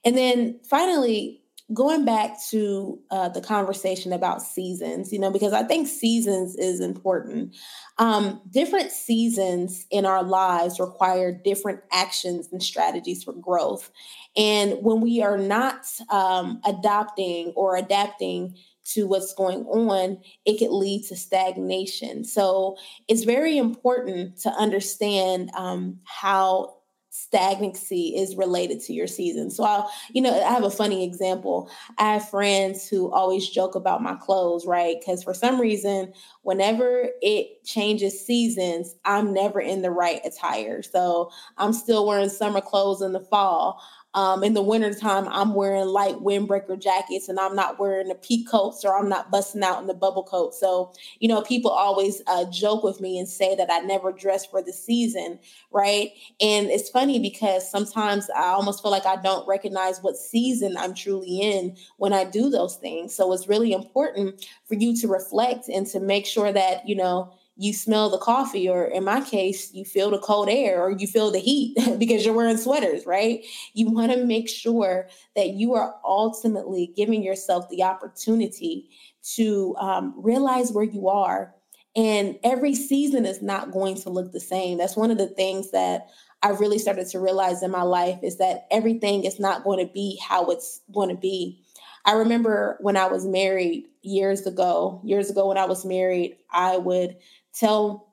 And 0.05 0.17
then 0.17 0.59
finally, 0.69 1.44
going 1.73 2.05
back 2.05 2.37
to 2.51 2.99
uh, 3.11 3.29
the 3.31 3.41
conversation 3.41 4.13
about 4.13 4.43
seasons, 4.43 5.13
you 5.13 5.19
know, 5.19 5.31
because 5.31 5.55
I 5.55 5.63
think 5.63 5.89
seasons 5.89 6.57
is 6.57 6.81
important. 6.81 7.57
Um, 7.99 8.43
different 8.51 8.91
seasons 8.91 9.87
in 9.91 10.05
our 10.05 10.23
lives 10.23 10.79
require 10.79 11.33
different 11.33 11.81
actions 11.91 12.49
and 12.53 12.63
strategies 12.63 13.25
for 13.25 13.33
growth. 13.33 13.91
And 14.37 14.75
when 14.83 15.01
we 15.01 15.23
are 15.23 15.39
not 15.39 15.87
um, 16.11 16.61
adopting 16.67 17.53
or 17.57 17.77
adapting 17.77 18.57
to 18.87 19.07
what's 19.07 19.33
going 19.33 19.65
on, 19.65 20.19
it 20.45 20.59
could 20.59 20.71
lead 20.71 21.05
to 21.05 21.17
stagnation. 21.17 22.25
So 22.25 22.77
it's 23.09 23.25
very 23.25 23.57
important 23.57 24.39
to 24.41 24.51
understand 24.51 25.51
um, 25.55 25.99
how 26.05 26.75
stagnancy 27.15 28.13
is 28.17 28.35
related 28.35 28.81
to 28.81 28.93
your 28.93 29.07
season. 29.07 29.49
So 29.49 29.63
I'll, 29.63 29.89
you 30.13 30.21
know, 30.21 30.35
I 30.35 30.51
have 30.51 30.65
a 30.65 30.71
funny 30.71 31.05
example. 31.05 31.71
I 31.97 32.15
have 32.15 32.29
friends 32.29 32.89
who 32.89 33.13
always 33.13 33.49
joke 33.49 33.77
about 33.77 34.03
my 34.03 34.17
clothes, 34.17 34.67
right? 34.67 34.97
Because 34.99 35.23
for 35.23 35.33
some 35.33 35.61
reason, 35.61 36.13
whenever 36.43 37.11
it 37.23 37.63
changes 37.63 38.27
seasons, 38.27 38.97
I'm 39.05 39.33
never 39.33 39.61
in 39.61 39.83
the 39.83 39.93
right 39.93 40.23
attire. 40.25 40.83
So 40.83 41.31
I'm 41.57 41.73
still 41.73 42.05
wearing 42.05 42.31
summer 42.31 42.61
clothes 42.61 43.01
in 43.01 43.13
the 43.13 43.21
fall. 43.21 43.81
Um, 44.15 44.45
in 44.45 44.55
the 44.55 44.63
wintertime, 44.63 45.27
I'm 45.29 45.55
wearing 45.55 45.87
light 45.87 46.17
windbreaker 46.17 46.81
jackets 46.81 47.29
and 47.29 47.41
I'm 47.41 47.57
not 47.57 47.81
wearing 47.81 48.09
the 48.09 48.15
peak 48.15 48.49
coats 48.49 48.85
or 48.85 48.97
I'm 48.97 49.09
not 49.09 49.31
busting 49.31 49.63
out 49.63 49.81
in 49.81 49.89
the 49.89 49.95
bubble 49.95 50.23
coat. 50.23 50.55
So, 50.55 50.93
you 51.19 51.29
know, 51.29 51.43
people 51.43 51.73
always 51.73 52.23
uh, 52.29 52.45
joke 52.51 52.85
with 52.85 53.01
me 53.01 53.19
and 53.19 53.29
say 53.29 53.57
that 53.57 53.71
I 53.73 53.81
never 53.81 54.13
dress 54.13 54.47
for 54.47 54.63
the 54.63 54.73
season, 54.73 55.41
right? 55.73 56.13
And 56.41 56.69
it's 56.69 56.89
funny 56.89 57.19
because 57.19 57.69
sometimes 57.69 58.31
I 58.31 58.51
almost 58.51 58.83
feel 58.83 58.93
like 58.93 59.07
I 59.07 59.17
don't 59.17 59.47
recognize 59.49 60.01
what 60.01 60.17
season 60.17 60.77
I'm 60.77 60.95
truly 60.95 61.41
in 61.41 61.77
when 61.97 62.13
I 62.13 62.23
do 62.25 62.51
those 62.51 62.77
things. 62.77 63.15
So 63.15 63.33
it's 63.33 63.49
really 63.49 63.73
important 63.73 64.47
for 64.65 64.75
you 64.75 64.97
to 64.99 65.09
reflect 65.09 65.69
and 65.69 65.89
to 65.89 65.99
make 65.99 66.27
sure 66.27 66.53
that, 66.53 66.89
you 66.89 66.95
know, 66.95 67.35
you 67.57 67.73
smell 67.73 68.11
the 68.11 68.19
coffee, 68.19 68.69
or 68.69 68.85
in 68.85 69.05
my 69.05 69.21
case, 69.21 69.73
you 69.73 69.85
feel 69.85 70.11
the 70.11 70.19
cold 70.19 70.49
air 70.49 70.83
or 70.83 70.91
you 70.91 71.07
feel 71.07 71.31
the 71.31 71.39
heat 71.39 71.77
because 71.99 72.25
you're 72.25 72.35
wearing 72.35 72.57
sweaters, 72.57 73.07
right? 73.07 73.45
You 73.75 73.91
want 73.91 74.13
to 74.13 74.25
make 74.25 74.49
sure 74.49 75.09
that 75.37 75.51
you 75.51 75.75
are 75.75 75.95
ultimately 76.05 76.93
giving 76.97 77.23
yourself 77.23 77.69
the 77.69 77.83
opportunity 77.83 78.89
to 79.37 79.77
um, 79.79 80.15
realize 80.17 80.73
where 80.73 80.85
you 80.85 81.09
are. 81.09 81.55
And 81.97 82.39
every 82.43 82.75
season 82.75 83.25
is 83.25 83.41
not 83.41 83.71
going 83.71 83.95
to 84.03 84.11
look 84.11 84.33
the 84.33 84.41
same. 84.41 84.79
That's 84.79 84.97
one 84.97 85.13
of 85.13 85.19
the 85.19 85.29
things 85.29 85.71
that 85.71 86.09
I 86.43 86.51
really 86.51 86.79
started 86.79 87.07
to 87.09 87.21
realize 87.21 87.63
in 87.63 87.71
my 87.71 87.83
life 87.83 88.19
is 88.23 88.39
that 88.39 88.67
everything 88.71 89.25
is 89.25 89.39
not 89.39 89.63
going 89.63 89.87
to 89.87 89.91
be 89.93 90.21
how 90.23 90.47
it's 90.47 90.81
going 90.93 91.09
to 91.09 91.15
be. 91.15 91.63
I 92.05 92.13
remember 92.13 92.77
when 92.81 92.97
I 92.97 93.07
was 93.07 93.25
married 93.25 93.85
years 94.03 94.47
ago, 94.47 95.01
years 95.05 95.31
ago 95.31 95.49
when 95.49 95.57
I 95.57 95.65
was 95.65 95.87
married, 95.87 96.37
I 96.51 96.77
would 96.77 97.17
tell 97.55 98.13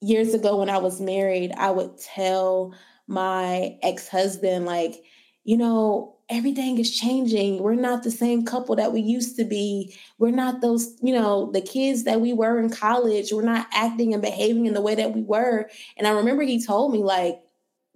years 0.00 0.34
ago 0.34 0.56
when 0.56 0.70
I 0.70 0.78
was 0.78 1.00
married, 1.00 1.52
I 1.56 1.70
would 1.70 1.98
tell 1.98 2.74
my 3.06 3.78
ex-husband 3.82 4.66
like, 4.66 5.02
you 5.44 5.56
know, 5.56 6.16
everything 6.30 6.78
is 6.78 6.94
changing. 6.94 7.62
We're 7.62 7.74
not 7.74 8.02
the 8.02 8.10
same 8.10 8.44
couple 8.44 8.76
that 8.76 8.92
we 8.92 9.00
used 9.00 9.36
to 9.36 9.44
be. 9.44 9.94
We're 10.18 10.30
not 10.30 10.62
those, 10.62 10.96
you 11.02 11.14
know, 11.14 11.50
the 11.52 11.60
kids 11.60 12.04
that 12.04 12.20
we 12.20 12.32
were 12.32 12.58
in 12.58 12.70
college. 12.70 13.32
We're 13.32 13.42
not 13.42 13.66
acting 13.72 14.14
and 14.14 14.22
behaving 14.22 14.66
in 14.66 14.74
the 14.74 14.80
way 14.80 14.94
that 14.94 15.12
we 15.12 15.22
were. 15.22 15.68
And 15.98 16.06
I 16.06 16.12
remember 16.12 16.42
he 16.42 16.64
told 16.64 16.92
me 16.92 17.02
like, 17.02 17.42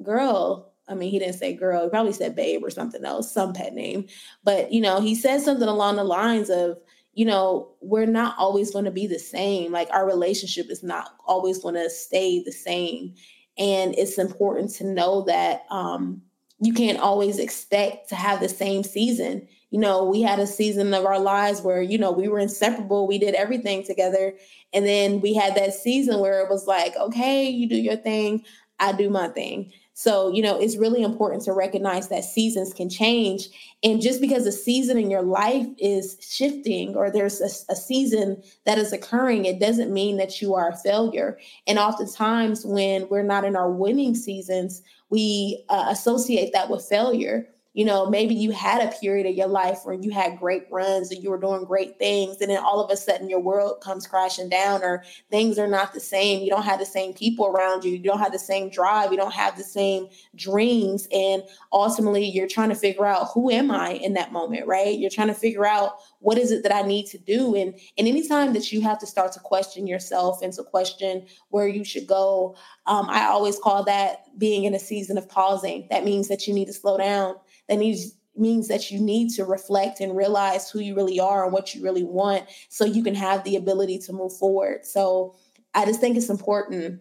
girl, 0.03 0.73
I 0.87 0.95
mean, 0.95 1.11
he 1.11 1.19
didn't 1.19 1.35
say 1.35 1.55
girl, 1.55 1.85
he 1.85 1.91
probably 1.91 2.13
said 2.13 2.37
babe 2.37 2.63
or 2.63 2.71
something 2.71 3.05
else, 3.05 3.33
some 3.33 3.53
pet 3.53 3.75
name. 3.75 4.07
But, 4.45 4.73
you 4.73 4.81
know, 4.81 5.01
he 5.01 5.15
said 5.15 5.41
something 5.41 5.69
along 5.69 5.97
the 5.97 6.05
lines 6.05 6.51
of, 6.51 6.79
you 7.19 7.25
know, 7.25 7.75
we're 7.81 8.07
not 8.07 8.37
always 8.39 8.71
going 8.71 8.85
to 8.85 8.93
be 8.93 9.09
the 9.09 9.19
same. 9.19 9.73
Like 9.73 9.89
our 9.91 10.07
relationship 10.07 10.71
is 10.71 10.85
not 10.85 11.17
always 11.27 11.59
going 11.59 11.75
to 11.75 11.91
stay 11.91 12.45
the 12.45 12.53
same. 12.53 13.13
And 13.59 13.93
it's 13.99 14.19
important 14.19 14.71
to 14.75 14.85
know 14.85 15.23
that 15.23 15.65
um, 15.69 16.23
you 16.61 16.73
can't 16.73 17.01
always 17.01 17.41
expect 17.41 18.09
to 18.11 18.15
have 18.15 18.39
the 18.39 18.49
same 18.49 18.85
season. 18.85 19.49
You 19.71 19.81
know, 19.81 20.05
we 20.05 20.23
had 20.23 20.39
a 20.39 20.47
season 20.47 20.95
of 20.95 21.07
our 21.07 21.19
lives 21.19 21.61
where, 21.61 21.83
you 21.83 21.99
know, 21.99 22.13
we 22.13 22.29
were 22.29 22.39
inseparable, 22.39 23.09
we 23.09 23.19
did 23.19 23.35
everything 23.35 23.83
together. 23.83 24.35
And 24.73 24.87
then 24.87 25.21
we 25.21 25.35
had 25.35 25.57
that 25.57 25.75
season 25.75 26.21
where 26.21 26.41
it 26.45 26.49
was 26.49 26.69
like, 26.69 26.95
okay, 26.95 27.49
you 27.51 27.69
do 27.69 27.75
your 27.75 27.97
thing, 27.97 28.45
I 28.79 28.93
do 28.93 29.11
my 29.11 29.27
thing. 29.27 29.73
So, 29.99 30.31
you 30.33 30.43
know, 30.43 30.57
it's 30.57 30.77
really 30.77 31.03
important 31.03 31.43
to 31.43 31.53
recognize 31.53 32.07
that 32.07 32.23
seasons 32.23 32.73
can 32.73 32.89
change. 32.89 33.49
And 33.83 34.01
just 34.01 34.21
because 34.21 34.47
a 34.47 34.53
season 34.53 34.97
in 34.97 35.11
your 35.11 35.23
life 35.23 35.67
is 35.77 36.17
shifting 36.21 36.95
or 36.95 37.11
there's 37.11 37.41
a, 37.41 37.73
a, 37.73 37.75
season 37.75 38.41
that 38.65 38.79
is 38.79 38.93
occurring, 38.93 39.45
it 39.45 39.59
doesn't 39.59 39.93
mean 39.93 40.17
that 40.19 40.41
you 40.41 40.55
are 40.55 40.69
a 40.69 40.77
failure. 40.77 41.37
And 41.67 41.81
oftentimes, 41.81 42.65
when 42.65 43.09
we're 43.09 43.25
not 43.25 43.45
in 43.45 43.57
our 43.57 43.73
winning 43.73 44.15
seasons, 44.15 44.83
we 45.11 45.65
uh, 45.69 45.87
associate 45.89 46.53
that 46.53 46.71
with 46.71 46.87
failure 46.89 47.49
you 47.75 47.85
know, 47.85 48.09
maybe 48.09 48.35
you 48.35 48.51
had 48.51 48.83
a 48.83 48.97
period 48.99 49.27
of 49.27 49.35
your 49.35 49.47
life 49.47 49.81
where 49.85 49.95
you 49.95 50.11
had 50.11 50.39
great 50.39 50.65
runs 50.71 51.13
and 51.13 51.23
you 51.23 51.31
were 51.31 51.39
doing 51.39 51.65
great 51.65 51.99
things, 51.99 52.41
and 52.41 52.51
then 52.51 52.63
all 52.63 52.81
of 52.81 52.91
a 52.91 52.97
sudden 52.97 53.29
your 53.29 53.41
world 53.41 53.81
comes 53.81 54.07
crashing 54.07 54.49
down, 54.49 54.83
or 54.83 55.05
things 55.31 55.59
are 55.59 55.69
not 55.69 55.93
the 55.93 56.01
same. 56.01 56.43
You 56.43 56.51
don't 56.51 56.65
have 56.65 56.81
the 56.81 56.87
same 56.87 57.13
people 57.13 57.47
around 57.47 57.85
you, 57.85 57.93
you 57.93 58.03
don't 58.03 58.19
have 58.19 58.33
the 58.33 58.39
same 58.39 58.71
drive, 58.71 59.13
you 59.13 59.19
don't 59.19 59.35
have 59.35 59.57
the 59.57 59.63
same 59.63 60.09
dreams, 60.35 61.07
and 61.13 61.43
ultimately 61.73 62.25
you're 62.25 62.49
trying 62.49 62.71
to 62.71 62.75
figure 62.75 63.07
out 63.07 63.29
who 63.35 63.51
am 63.51 63.71
I 63.71 63.93
in 63.93 64.15
that 64.15 64.33
moment, 64.33 64.67
right? 64.67 64.99
You're 64.99 65.11
trying 65.11 65.29
to 65.29 65.35
figure 65.35 65.67
out 65.67 65.99
what 66.21 66.39
is 66.39 66.51
it 66.51 66.63
that 66.65 66.75
I 66.75 66.83
need 66.83 67.07
to 67.07 67.19
do, 67.19 67.55
and 67.55 67.79
and 67.99 68.09
anytime 68.09 68.55
that 68.55 68.73
you 68.73 68.81
have 68.81 68.99
to 69.01 69.07
start 69.07 69.33
to 69.33 69.41
question 69.41 69.87
yourself 69.87 70.41
and 70.43 70.53
to 70.55 70.65
question 70.65 71.27
where 71.51 71.69
you 71.69 71.85
should 71.85 72.07
go, 72.07 72.57
um, 72.87 73.09
I 73.11 73.27
always 73.27 73.59
call 73.59 73.85
that 73.85 74.25
being 74.39 74.65
in 74.65 74.75
a 74.75 74.79
season 74.79 75.19
of 75.19 75.29
pausing. 75.29 75.87
That 75.91 76.05
means 76.05 76.29
that 76.29 76.49
you 76.49 76.55
need 76.55 76.67
to 76.67 76.73
slow 76.73 76.97
down 76.97 77.37
that 77.69 77.77
needs 77.77 78.15
means 78.37 78.69
that 78.69 78.91
you 78.91 79.01
need 79.01 79.31
to 79.31 79.45
reflect 79.45 79.99
and 79.99 80.17
realize 80.17 80.71
who 80.71 80.79
you 80.79 80.95
really 80.95 81.19
are 81.19 81.43
and 81.43 81.53
what 81.53 81.75
you 81.75 81.83
really 81.83 82.05
want 82.05 82.45
so 82.69 82.85
you 82.85 83.03
can 83.03 83.15
have 83.15 83.43
the 83.43 83.57
ability 83.57 83.99
to 83.99 84.13
move 84.13 84.33
forward. 84.37 84.87
So 84.87 85.35
I 85.75 85.85
just 85.85 86.01
think 86.01 86.17
it's 86.17 86.31
important 86.31 87.01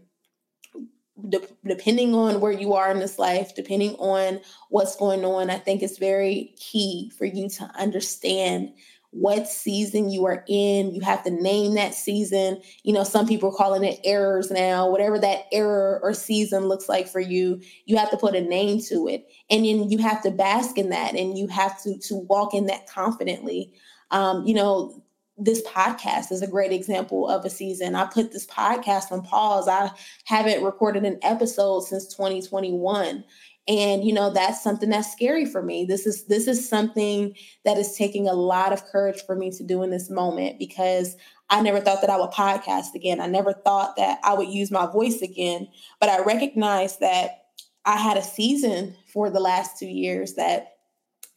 de- 1.29 1.41
depending 1.65 2.13
on 2.13 2.39
where 2.39 2.51
you 2.51 2.73
are 2.73 2.91
in 2.91 2.99
this 2.99 3.19
life, 3.19 3.55
depending 3.55 3.93
on 3.95 4.39
what's 4.69 4.95
going 4.95 5.25
on, 5.25 5.49
I 5.49 5.57
think 5.57 5.81
it's 5.81 5.97
very 5.97 6.53
key 6.57 7.11
for 7.17 7.25
you 7.25 7.49
to 7.49 7.71
understand 7.77 8.73
what 9.11 9.47
season 9.47 10.09
you 10.09 10.25
are 10.25 10.43
in. 10.47 10.93
You 10.93 11.01
have 11.01 11.23
to 11.23 11.31
name 11.31 11.75
that 11.75 11.93
season. 11.93 12.61
You 12.83 12.93
know, 12.93 13.03
some 13.03 13.27
people 13.27 13.49
are 13.49 13.57
calling 13.57 13.83
it 13.83 13.99
errors 14.03 14.51
now, 14.51 14.89
whatever 14.89 15.17
that 15.19 15.45
error 15.51 15.99
or 16.03 16.13
season 16.13 16.67
looks 16.67 16.89
like 16.89 17.07
for 17.07 17.19
you, 17.19 17.61
you 17.85 17.97
have 17.97 18.11
to 18.11 18.17
put 18.17 18.35
a 18.35 18.41
name 18.41 18.81
to 18.89 19.07
it. 19.07 19.25
And 19.49 19.65
then 19.65 19.89
you 19.89 19.97
have 19.99 20.21
to 20.23 20.31
bask 20.31 20.77
in 20.77 20.89
that 20.89 21.15
and 21.15 21.37
you 21.37 21.47
have 21.47 21.81
to 21.83 21.97
to 21.97 22.15
walk 22.15 22.53
in 22.53 22.65
that 22.67 22.87
confidently. 22.87 23.73
Um, 24.11 24.45
you 24.45 24.53
know, 24.53 25.03
this 25.37 25.61
podcast 25.67 26.31
is 26.31 26.41
a 26.41 26.47
great 26.47 26.71
example 26.71 27.29
of 27.29 27.45
a 27.45 27.49
season. 27.49 27.95
I 27.95 28.05
put 28.05 28.31
this 28.31 28.47
podcast 28.47 29.11
on 29.11 29.21
pause. 29.21 29.67
I 29.67 29.91
haven't 30.25 30.63
recorded 30.63 31.05
an 31.05 31.19
episode 31.21 31.81
since 31.81 32.07
2021 32.07 33.23
and 33.67 34.03
you 34.03 34.13
know 34.13 34.31
that's 34.31 34.63
something 34.63 34.89
that's 34.89 35.11
scary 35.11 35.45
for 35.45 35.61
me. 35.61 35.85
This 35.85 36.05
is 36.05 36.25
this 36.25 36.47
is 36.47 36.67
something 36.67 37.35
that 37.65 37.77
is 37.77 37.95
taking 37.95 38.27
a 38.27 38.33
lot 38.33 38.73
of 38.73 38.85
courage 38.85 39.21
for 39.25 39.35
me 39.35 39.51
to 39.51 39.63
do 39.63 39.83
in 39.83 39.89
this 39.89 40.09
moment 40.09 40.59
because 40.59 41.15
i 41.49 41.61
never 41.61 41.79
thought 41.79 42.01
that 42.01 42.09
i 42.09 42.17
would 42.17 42.31
podcast 42.31 42.93
again. 42.95 43.19
I 43.19 43.27
never 43.27 43.53
thought 43.53 43.95
that 43.97 44.19
i 44.23 44.33
would 44.33 44.49
use 44.49 44.71
my 44.71 44.85
voice 44.85 45.21
again 45.21 45.67
but 45.99 46.09
i 46.09 46.23
recognized 46.23 46.99
that 46.99 47.45
i 47.85 47.97
had 47.97 48.17
a 48.17 48.23
season 48.23 48.95
for 49.11 49.29
the 49.29 49.39
last 49.39 49.77
two 49.77 49.87
years 49.87 50.33
that 50.35 50.76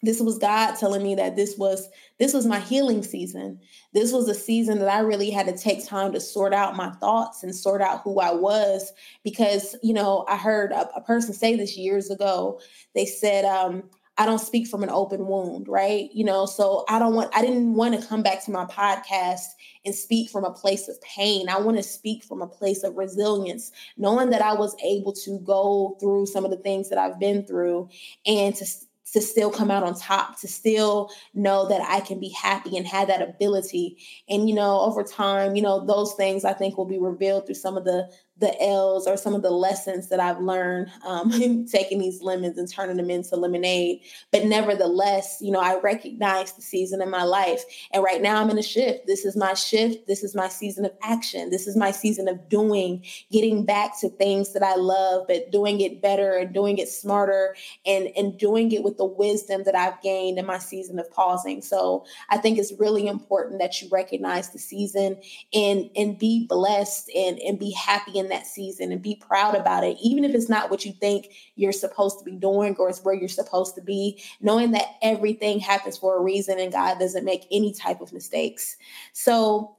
this 0.02 0.20
was 0.20 0.38
God 0.38 0.76
telling 0.76 1.02
me 1.02 1.14
that 1.16 1.36
this 1.36 1.56
was 1.58 1.88
this 2.18 2.32
was 2.32 2.46
my 2.46 2.58
healing 2.58 3.02
season. 3.02 3.60
This 3.92 4.12
was 4.12 4.28
a 4.28 4.34
season 4.34 4.78
that 4.78 4.88
I 4.88 5.00
really 5.00 5.30
had 5.30 5.46
to 5.46 5.56
take 5.56 5.86
time 5.86 6.12
to 6.12 6.20
sort 6.20 6.54
out 6.54 6.76
my 6.76 6.90
thoughts 6.92 7.42
and 7.42 7.54
sort 7.54 7.82
out 7.82 8.02
who 8.02 8.18
I 8.20 8.32
was 8.32 8.92
because 9.24 9.76
you 9.82 9.92
know 9.92 10.24
I 10.28 10.36
heard 10.36 10.72
a, 10.72 10.88
a 10.94 11.00
person 11.02 11.34
say 11.34 11.54
this 11.54 11.76
years 11.76 12.10
ago. 12.10 12.60
They 12.94 13.04
said 13.04 13.44
um, 13.44 13.84
I 14.16 14.26
don't 14.26 14.38
speak 14.38 14.66
from 14.68 14.82
an 14.82 14.90
open 14.90 15.26
wound, 15.26 15.68
right? 15.68 16.10
You 16.12 16.24
know, 16.24 16.44
so 16.46 16.84
I 16.88 16.98
don't 16.98 17.14
want 17.14 17.30
I 17.34 17.42
didn't 17.42 17.74
want 17.74 17.98
to 18.00 18.06
come 18.06 18.22
back 18.22 18.42
to 18.44 18.50
my 18.50 18.64
podcast 18.66 19.46
and 19.84 19.94
speak 19.94 20.30
from 20.30 20.44
a 20.44 20.52
place 20.52 20.88
of 20.88 21.00
pain. 21.02 21.48
I 21.48 21.58
want 21.58 21.76
to 21.76 21.82
speak 21.82 22.24
from 22.24 22.42
a 22.42 22.46
place 22.46 22.82
of 22.82 22.96
resilience, 22.96 23.72
knowing 23.96 24.30
that 24.30 24.42
I 24.42 24.54
was 24.54 24.74
able 24.84 25.12
to 25.24 25.38
go 25.40 25.96
through 26.00 26.26
some 26.26 26.44
of 26.44 26.50
the 26.50 26.58
things 26.58 26.88
that 26.88 26.98
I've 26.98 27.18
been 27.18 27.46
through 27.46 27.88
and 28.26 28.54
to 28.56 28.66
to 29.12 29.20
still 29.20 29.50
come 29.50 29.70
out 29.70 29.82
on 29.82 29.94
top, 29.94 30.38
to 30.40 30.48
still 30.48 31.10
know 31.34 31.68
that 31.68 31.80
I 31.80 32.00
can 32.00 32.20
be 32.20 32.28
happy 32.28 32.76
and 32.76 32.86
have 32.86 33.08
that 33.08 33.22
ability. 33.22 33.98
And, 34.28 34.48
you 34.48 34.54
know, 34.54 34.80
over 34.80 35.02
time, 35.02 35.56
you 35.56 35.62
know, 35.62 35.84
those 35.84 36.14
things 36.14 36.44
I 36.44 36.52
think 36.52 36.76
will 36.78 36.84
be 36.84 36.98
revealed 36.98 37.46
through 37.46 37.56
some 37.56 37.76
of 37.76 37.84
the 37.84 38.08
the 38.40 38.60
L's 38.62 39.06
or 39.06 39.18
some 39.18 39.34
of 39.34 39.42
the 39.42 39.50
lessons 39.50 40.08
that 40.08 40.18
I've 40.18 40.40
learned 40.40 40.90
um, 41.06 41.66
taking 41.70 41.98
these 41.98 42.22
lemons 42.22 42.56
and 42.56 42.68
turning 42.68 42.96
them 42.96 43.10
into 43.10 43.36
lemonade. 43.36 44.00
But 44.32 44.46
nevertheless, 44.46 45.38
you 45.40 45.52
know, 45.52 45.60
I 45.60 45.78
recognize 45.78 46.54
the 46.54 46.62
season 46.62 47.02
in 47.02 47.10
my 47.10 47.22
life. 47.22 47.62
And 47.92 48.02
right 48.02 48.22
now 48.22 48.40
I'm 48.40 48.48
in 48.48 48.58
a 48.58 48.62
shift. 48.62 49.06
This 49.06 49.26
is 49.26 49.36
my 49.36 49.52
shift. 49.52 50.06
This 50.06 50.24
is 50.24 50.34
my 50.34 50.48
season 50.48 50.86
of 50.86 50.92
action. 51.02 51.50
This 51.50 51.66
is 51.66 51.76
my 51.76 51.90
season 51.90 52.28
of 52.28 52.48
doing, 52.48 53.04
getting 53.30 53.66
back 53.66 54.00
to 54.00 54.08
things 54.08 54.54
that 54.54 54.62
I 54.62 54.74
love, 54.76 55.26
but 55.28 55.52
doing 55.52 55.82
it 55.82 56.00
better 56.00 56.32
and 56.32 56.54
doing 56.54 56.78
it 56.78 56.88
smarter 56.88 57.54
and, 57.84 58.08
and 58.16 58.38
doing 58.38 58.72
it 58.72 58.82
with 58.82 58.96
the 58.96 59.04
wisdom 59.04 59.64
that 59.64 59.74
I've 59.74 60.00
gained 60.00 60.38
in 60.38 60.46
my 60.46 60.58
season 60.58 60.98
of 60.98 61.10
pausing. 61.10 61.60
So 61.60 62.06
I 62.30 62.38
think 62.38 62.58
it's 62.58 62.72
really 62.78 63.06
important 63.06 63.60
that 63.60 63.82
you 63.82 63.88
recognize 63.92 64.48
the 64.48 64.58
season 64.58 65.20
and, 65.52 65.90
and 65.94 66.18
be 66.18 66.46
blessed 66.46 67.10
and, 67.14 67.38
and 67.40 67.58
be 67.58 67.72
happy 67.72 68.18
in 68.18 68.29
that 68.30 68.46
season 68.46 68.90
and 68.92 69.02
be 69.02 69.14
proud 69.16 69.54
about 69.54 69.84
it, 69.84 69.96
even 70.02 70.24
if 70.24 70.34
it's 70.34 70.48
not 70.48 70.70
what 70.70 70.84
you 70.84 70.92
think 70.92 71.28
you're 71.56 71.72
supposed 71.72 72.18
to 72.18 72.24
be 72.24 72.36
doing 72.36 72.74
or 72.78 72.88
it's 72.88 73.04
where 73.04 73.14
you're 73.14 73.28
supposed 73.28 73.74
to 73.74 73.82
be, 73.82 74.22
knowing 74.40 74.72
that 74.72 74.96
everything 75.02 75.60
happens 75.60 75.98
for 75.98 76.16
a 76.16 76.22
reason 76.22 76.58
and 76.58 76.72
God 76.72 76.98
doesn't 76.98 77.24
make 77.24 77.46
any 77.50 77.72
type 77.72 78.00
of 78.00 78.12
mistakes. 78.12 78.76
So 79.12 79.76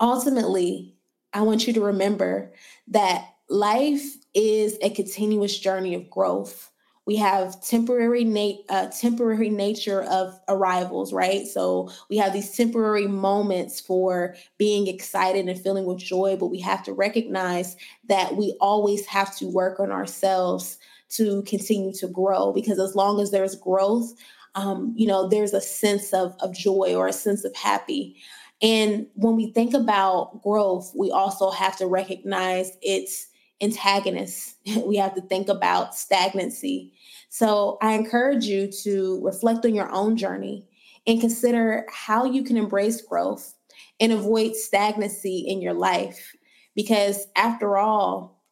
ultimately, 0.00 0.96
I 1.32 1.42
want 1.42 1.66
you 1.66 1.72
to 1.74 1.80
remember 1.80 2.52
that 2.88 3.28
life 3.48 4.16
is 4.34 4.78
a 4.82 4.90
continuous 4.90 5.58
journey 5.58 5.94
of 5.94 6.10
growth 6.10 6.70
we 7.08 7.16
have 7.16 7.58
temporary 7.62 8.62
uh, 8.68 8.86
temporary 8.88 9.48
nature 9.48 10.02
of 10.02 10.38
arrivals 10.46 11.10
right? 11.10 11.46
So 11.46 11.88
we 12.10 12.18
have 12.18 12.34
these 12.34 12.54
temporary 12.54 13.06
moments 13.06 13.80
for 13.80 14.36
being 14.58 14.88
excited 14.88 15.48
and 15.48 15.58
feeling 15.58 15.86
with 15.86 15.96
joy 15.96 16.36
but 16.38 16.48
we 16.48 16.60
have 16.60 16.84
to 16.84 16.92
recognize 16.92 17.76
that 18.10 18.36
we 18.36 18.54
always 18.60 19.06
have 19.06 19.34
to 19.38 19.46
work 19.46 19.80
on 19.80 19.90
ourselves 19.90 20.76
to 21.12 21.42
continue 21.44 21.94
to 21.94 22.08
grow 22.08 22.52
because 22.52 22.78
as 22.78 22.94
long 22.94 23.20
as 23.20 23.30
there's 23.30 23.54
growth 23.54 24.12
um, 24.54 24.92
you 24.94 25.06
know 25.06 25.26
there's 25.30 25.54
a 25.54 25.62
sense 25.62 26.12
of, 26.12 26.36
of 26.40 26.54
joy 26.54 26.94
or 26.94 27.08
a 27.08 27.12
sense 27.12 27.42
of 27.42 27.56
happy. 27.56 28.16
And 28.60 29.06
when 29.14 29.34
we 29.34 29.50
think 29.52 29.72
about 29.72 30.42
growth 30.42 30.92
we 30.94 31.10
also 31.10 31.50
have 31.52 31.78
to 31.78 31.86
recognize 31.86 32.72
its 32.82 33.28
antagonists 33.60 34.56
we 34.86 34.96
have 34.96 35.14
to 35.14 35.20
think 35.22 35.48
about 35.48 35.94
stagnancy 35.94 36.92
so 37.28 37.78
I 37.82 37.92
encourage 37.92 38.46
you 38.46 38.70
to 38.84 39.20
reflect 39.22 39.64
on 39.64 39.74
your 39.74 39.90
own 39.92 40.16
journey 40.16 40.66
and 41.06 41.20
consider 41.20 41.86
how 41.90 42.24
you 42.24 42.42
can 42.42 42.56
embrace 42.56 43.00
growth 43.02 43.54
and 44.00 44.12
avoid 44.12 44.54
stagnancy 44.56 45.44
in 45.46 45.60
your 45.60 45.74
life. 45.74 46.34
Because 46.74 47.26
after 47.36 47.76
all, 47.76 48.42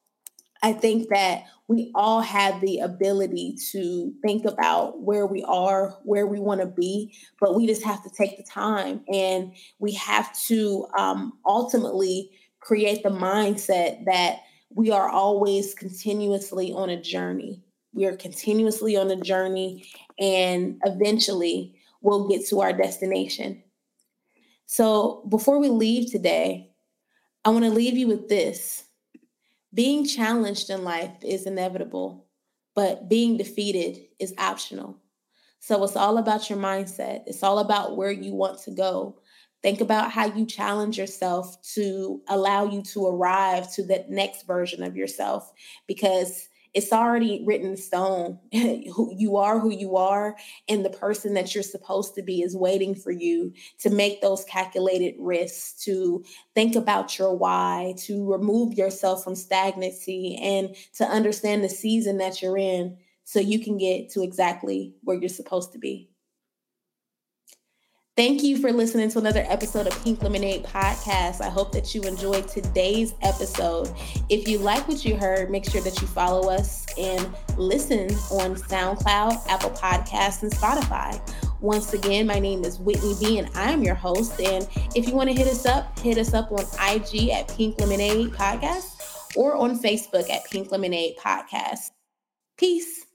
I 0.62 0.72
think 0.72 1.08
that 1.08 1.44
we 1.68 1.90
all 1.94 2.20
have 2.20 2.60
the 2.60 2.78
ability 2.78 3.56
to 3.72 4.12
think 4.22 4.44
about 4.44 5.02
where 5.02 5.26
we 5.26 5.44
are, 5.44 5.98
where 6.04 6.26
we 6.26 6.40
want 6.40 6.60
to 6.60 6.66
be, 6.66 7.14
but 7.40 7.54
we 7.54 7.66
just 7.66 7.84
have 7.84 8.02
to 8.04 8.10
take 8.10 8.36
the 8.36 8.42
time 8.42 9.02
and 9.12 9.52
we 9.78 9.92
have 9.92 10.36
to 10.46 10.86
um, 10.98 11.32
ultimately 11.44 12.30
create 12.60 13.02
the 13.02 13.10
mindset 13.10 14.04
that 14.06 14.40
we 14.70 14.90
are 14.90 15.08
always 15.08 15.74
continuously 15.74 16.72
on 16.72 16.90
a 16.90 17.00
journey. 17.00 17.62
We 17.92 18.04
are 18.06 18.16
continuously 18.16 18.96
on 18.96 19.10
a 19.10 19.16
journey 19.16 19.86
and 20.18 20.80
eventually 20.84 21.76
we'll 22.02 22.28
get 22.28 22.46
to 22.48 22.60
our 22.60 22.72
destination. 22.72 23.62
So 24.66 25.24
before 25.28 25.58
we 25.58 25.68
leave 25.68 26.10
today, 26.10 26.72
I 27.44 27.50
want 27.50 27.64
to 27.64 27.70
leave 27.70 27.96
you 27.96 28.08
with 28.08 28.28
this. 28.28 28.84
Being 29.72 30.06
challenged 30.06 30.70
in 30.70 30.84
life 30.84 31.12
is 31.22 31.46
inevitable, 31.46 32.26
but 32.74 33.08
being 33.08 33.36
defeated 33.36 33.98
is 34.18 34.34
optional. 34.38 35.00
So 35.60 35.82
it's 35.84 35.96
all 35.96 36.18
about 36.18 36.50
your 36.50 36.58
mindset. 36.58 37.22
It's 37.26 37.42
all 37.42 37.60
about 37.60 37.96
where 37.96 38.10
you 38.10 38.34
want 38.34 38.60
to 38.62 38.70
go. 38.70 39.18
Think 39.62 39.80
about 39.80 40.10
how 40.10 40.26
you 40.26 40.46
challenge 40.46 40.98
yourself 40.98 41.60
to 41.74 42.20
allow 42.28 42.64
you 42.66 42.82
to 42.82 43.06
arrive 43.06 43.72
to 43.74 43.84
that 43.86 44.10
next 44.10 44.46
version 44.46 44.82
of 44.82 44.96
yourself 44.96 45.52
because 45.86 46.48
it's 46.76 46.92
already 46.92 47.42
written 47.46 47.70
in 47.70 47.76
stone. 47.78 48.38
you 48.52 49.36
are 49.38 49.58
who 49.58 49.70
you 49.70 49.96
are, 49.96 50.36
and 50.68 50.84
the 50.84 50.90
person 50.90 51.32
that 51.32 51.54
you're 51.54 51.64
supposed 51.64 52.14
to 52.16 52.22
be 52.22 52.42
is 52.42 52.54
waiting 52.54 52.94
for 52.94 53.10
you 53.10 53.54
to 53.78 53.88
make 53.88 54.20
those 54.20 54.44
calculated 54.44 55.14
risks, 55.18 55.82
to 55.84 56.22
think 56.54 56.76
about 56.76 57.18
your 57.18 57.34
why, 57.34 57.94
to 58.00 58.30
remove 58.30 58.74
yourself 58.74 59.24
from 59.24 59.34
stagnancy, 59.34 60.36
and 60.36 60.76
to 60.96 61.04
understand 61.06 61.64
the 61.64 61.70
season 61.70 62.18
that 62.18 62.42
you're 62.42 62.58
in 62.58 62.98
so 63.24 63.40
you 63.40 63.58
can 63.58 63.78
get 63.78 64.10
to 64.10 64.22
exactly 64.22 64.94
where 65.02 65.18
you're 65.18 65.30
supposed 65.30 65.72
to 65.72 65.78
be. 65.78 66.10
Thank 68.16 68.42
you 68.42 68.56
for 68.56 68.72
listening 68.72 69.10
to 69.10 69.18
another 69.18 69.44
episode 69.46 69.86
of 69.86 70.02
Pink 70.02 70.22
Lemonade 70.22 70.64
Podcast. 70.64 71.42
I 71.42 71.50
hope 71.50 71.70
that 71.72 71.94
you 71.94 72.00
enjoyed 72.00 72.48
today's 72.48 73.12
episode. 73.20 73.92
If 74.30 74.48
you 74.48 74.56
like 74.56 74.88
what 74.88 75.04
you 75.04 75.18
heard, 75.18 75.50
make 75.50 75.68
sure 75.68 75.82
that 75.82 76.00
you 76.00 76.06
follow 76.06 76.48
us 76.48 76.86
and 76.96 77.28
listen 77.58 78.04
on 78.30 78.54
SoundCloud, 78.54 79.46
Apple 79.48 79.68
Podcasts, 79.68 80.42
and 80.42 80.50
Spotify. 80.50 81.20
Once 81.60 81.92
again, 81.92 82.26
my 82.26 82.38
name 82.38 82.64
is 82.64 82.78
Whitney 82.78 83.12
B, 83.20 83.38
and 83.38 83.50
I'm 83.54 83.82
your 83.82 83.94
host. 83.94 84.40
And 84.40 84.66
if 84.94 85.06
you 85.06 85.14
want 85.14 85.28
to 85.28 85.36
hit 85.36 85.46
us 85.46 85.66
up, 85.66 85.98
hit 85.98 86.16
us 86.16 86.32
up 86.32 86.50
on 86.50 86.64
IG 86.90 87.28
at 87.28 87.48
Pink 87.48 87.78
Lemonade 87.78 88.28
Podcast 88.28 89.36
or 89.36 89.56
on 89.56 89.78
Facebook 89.78 90.30
at 90.30 90.50
Pink 90.50 90.72
Lemonade 90.72 91.18
Podcast. 91.18 91.90
Peace. 92.56 93.05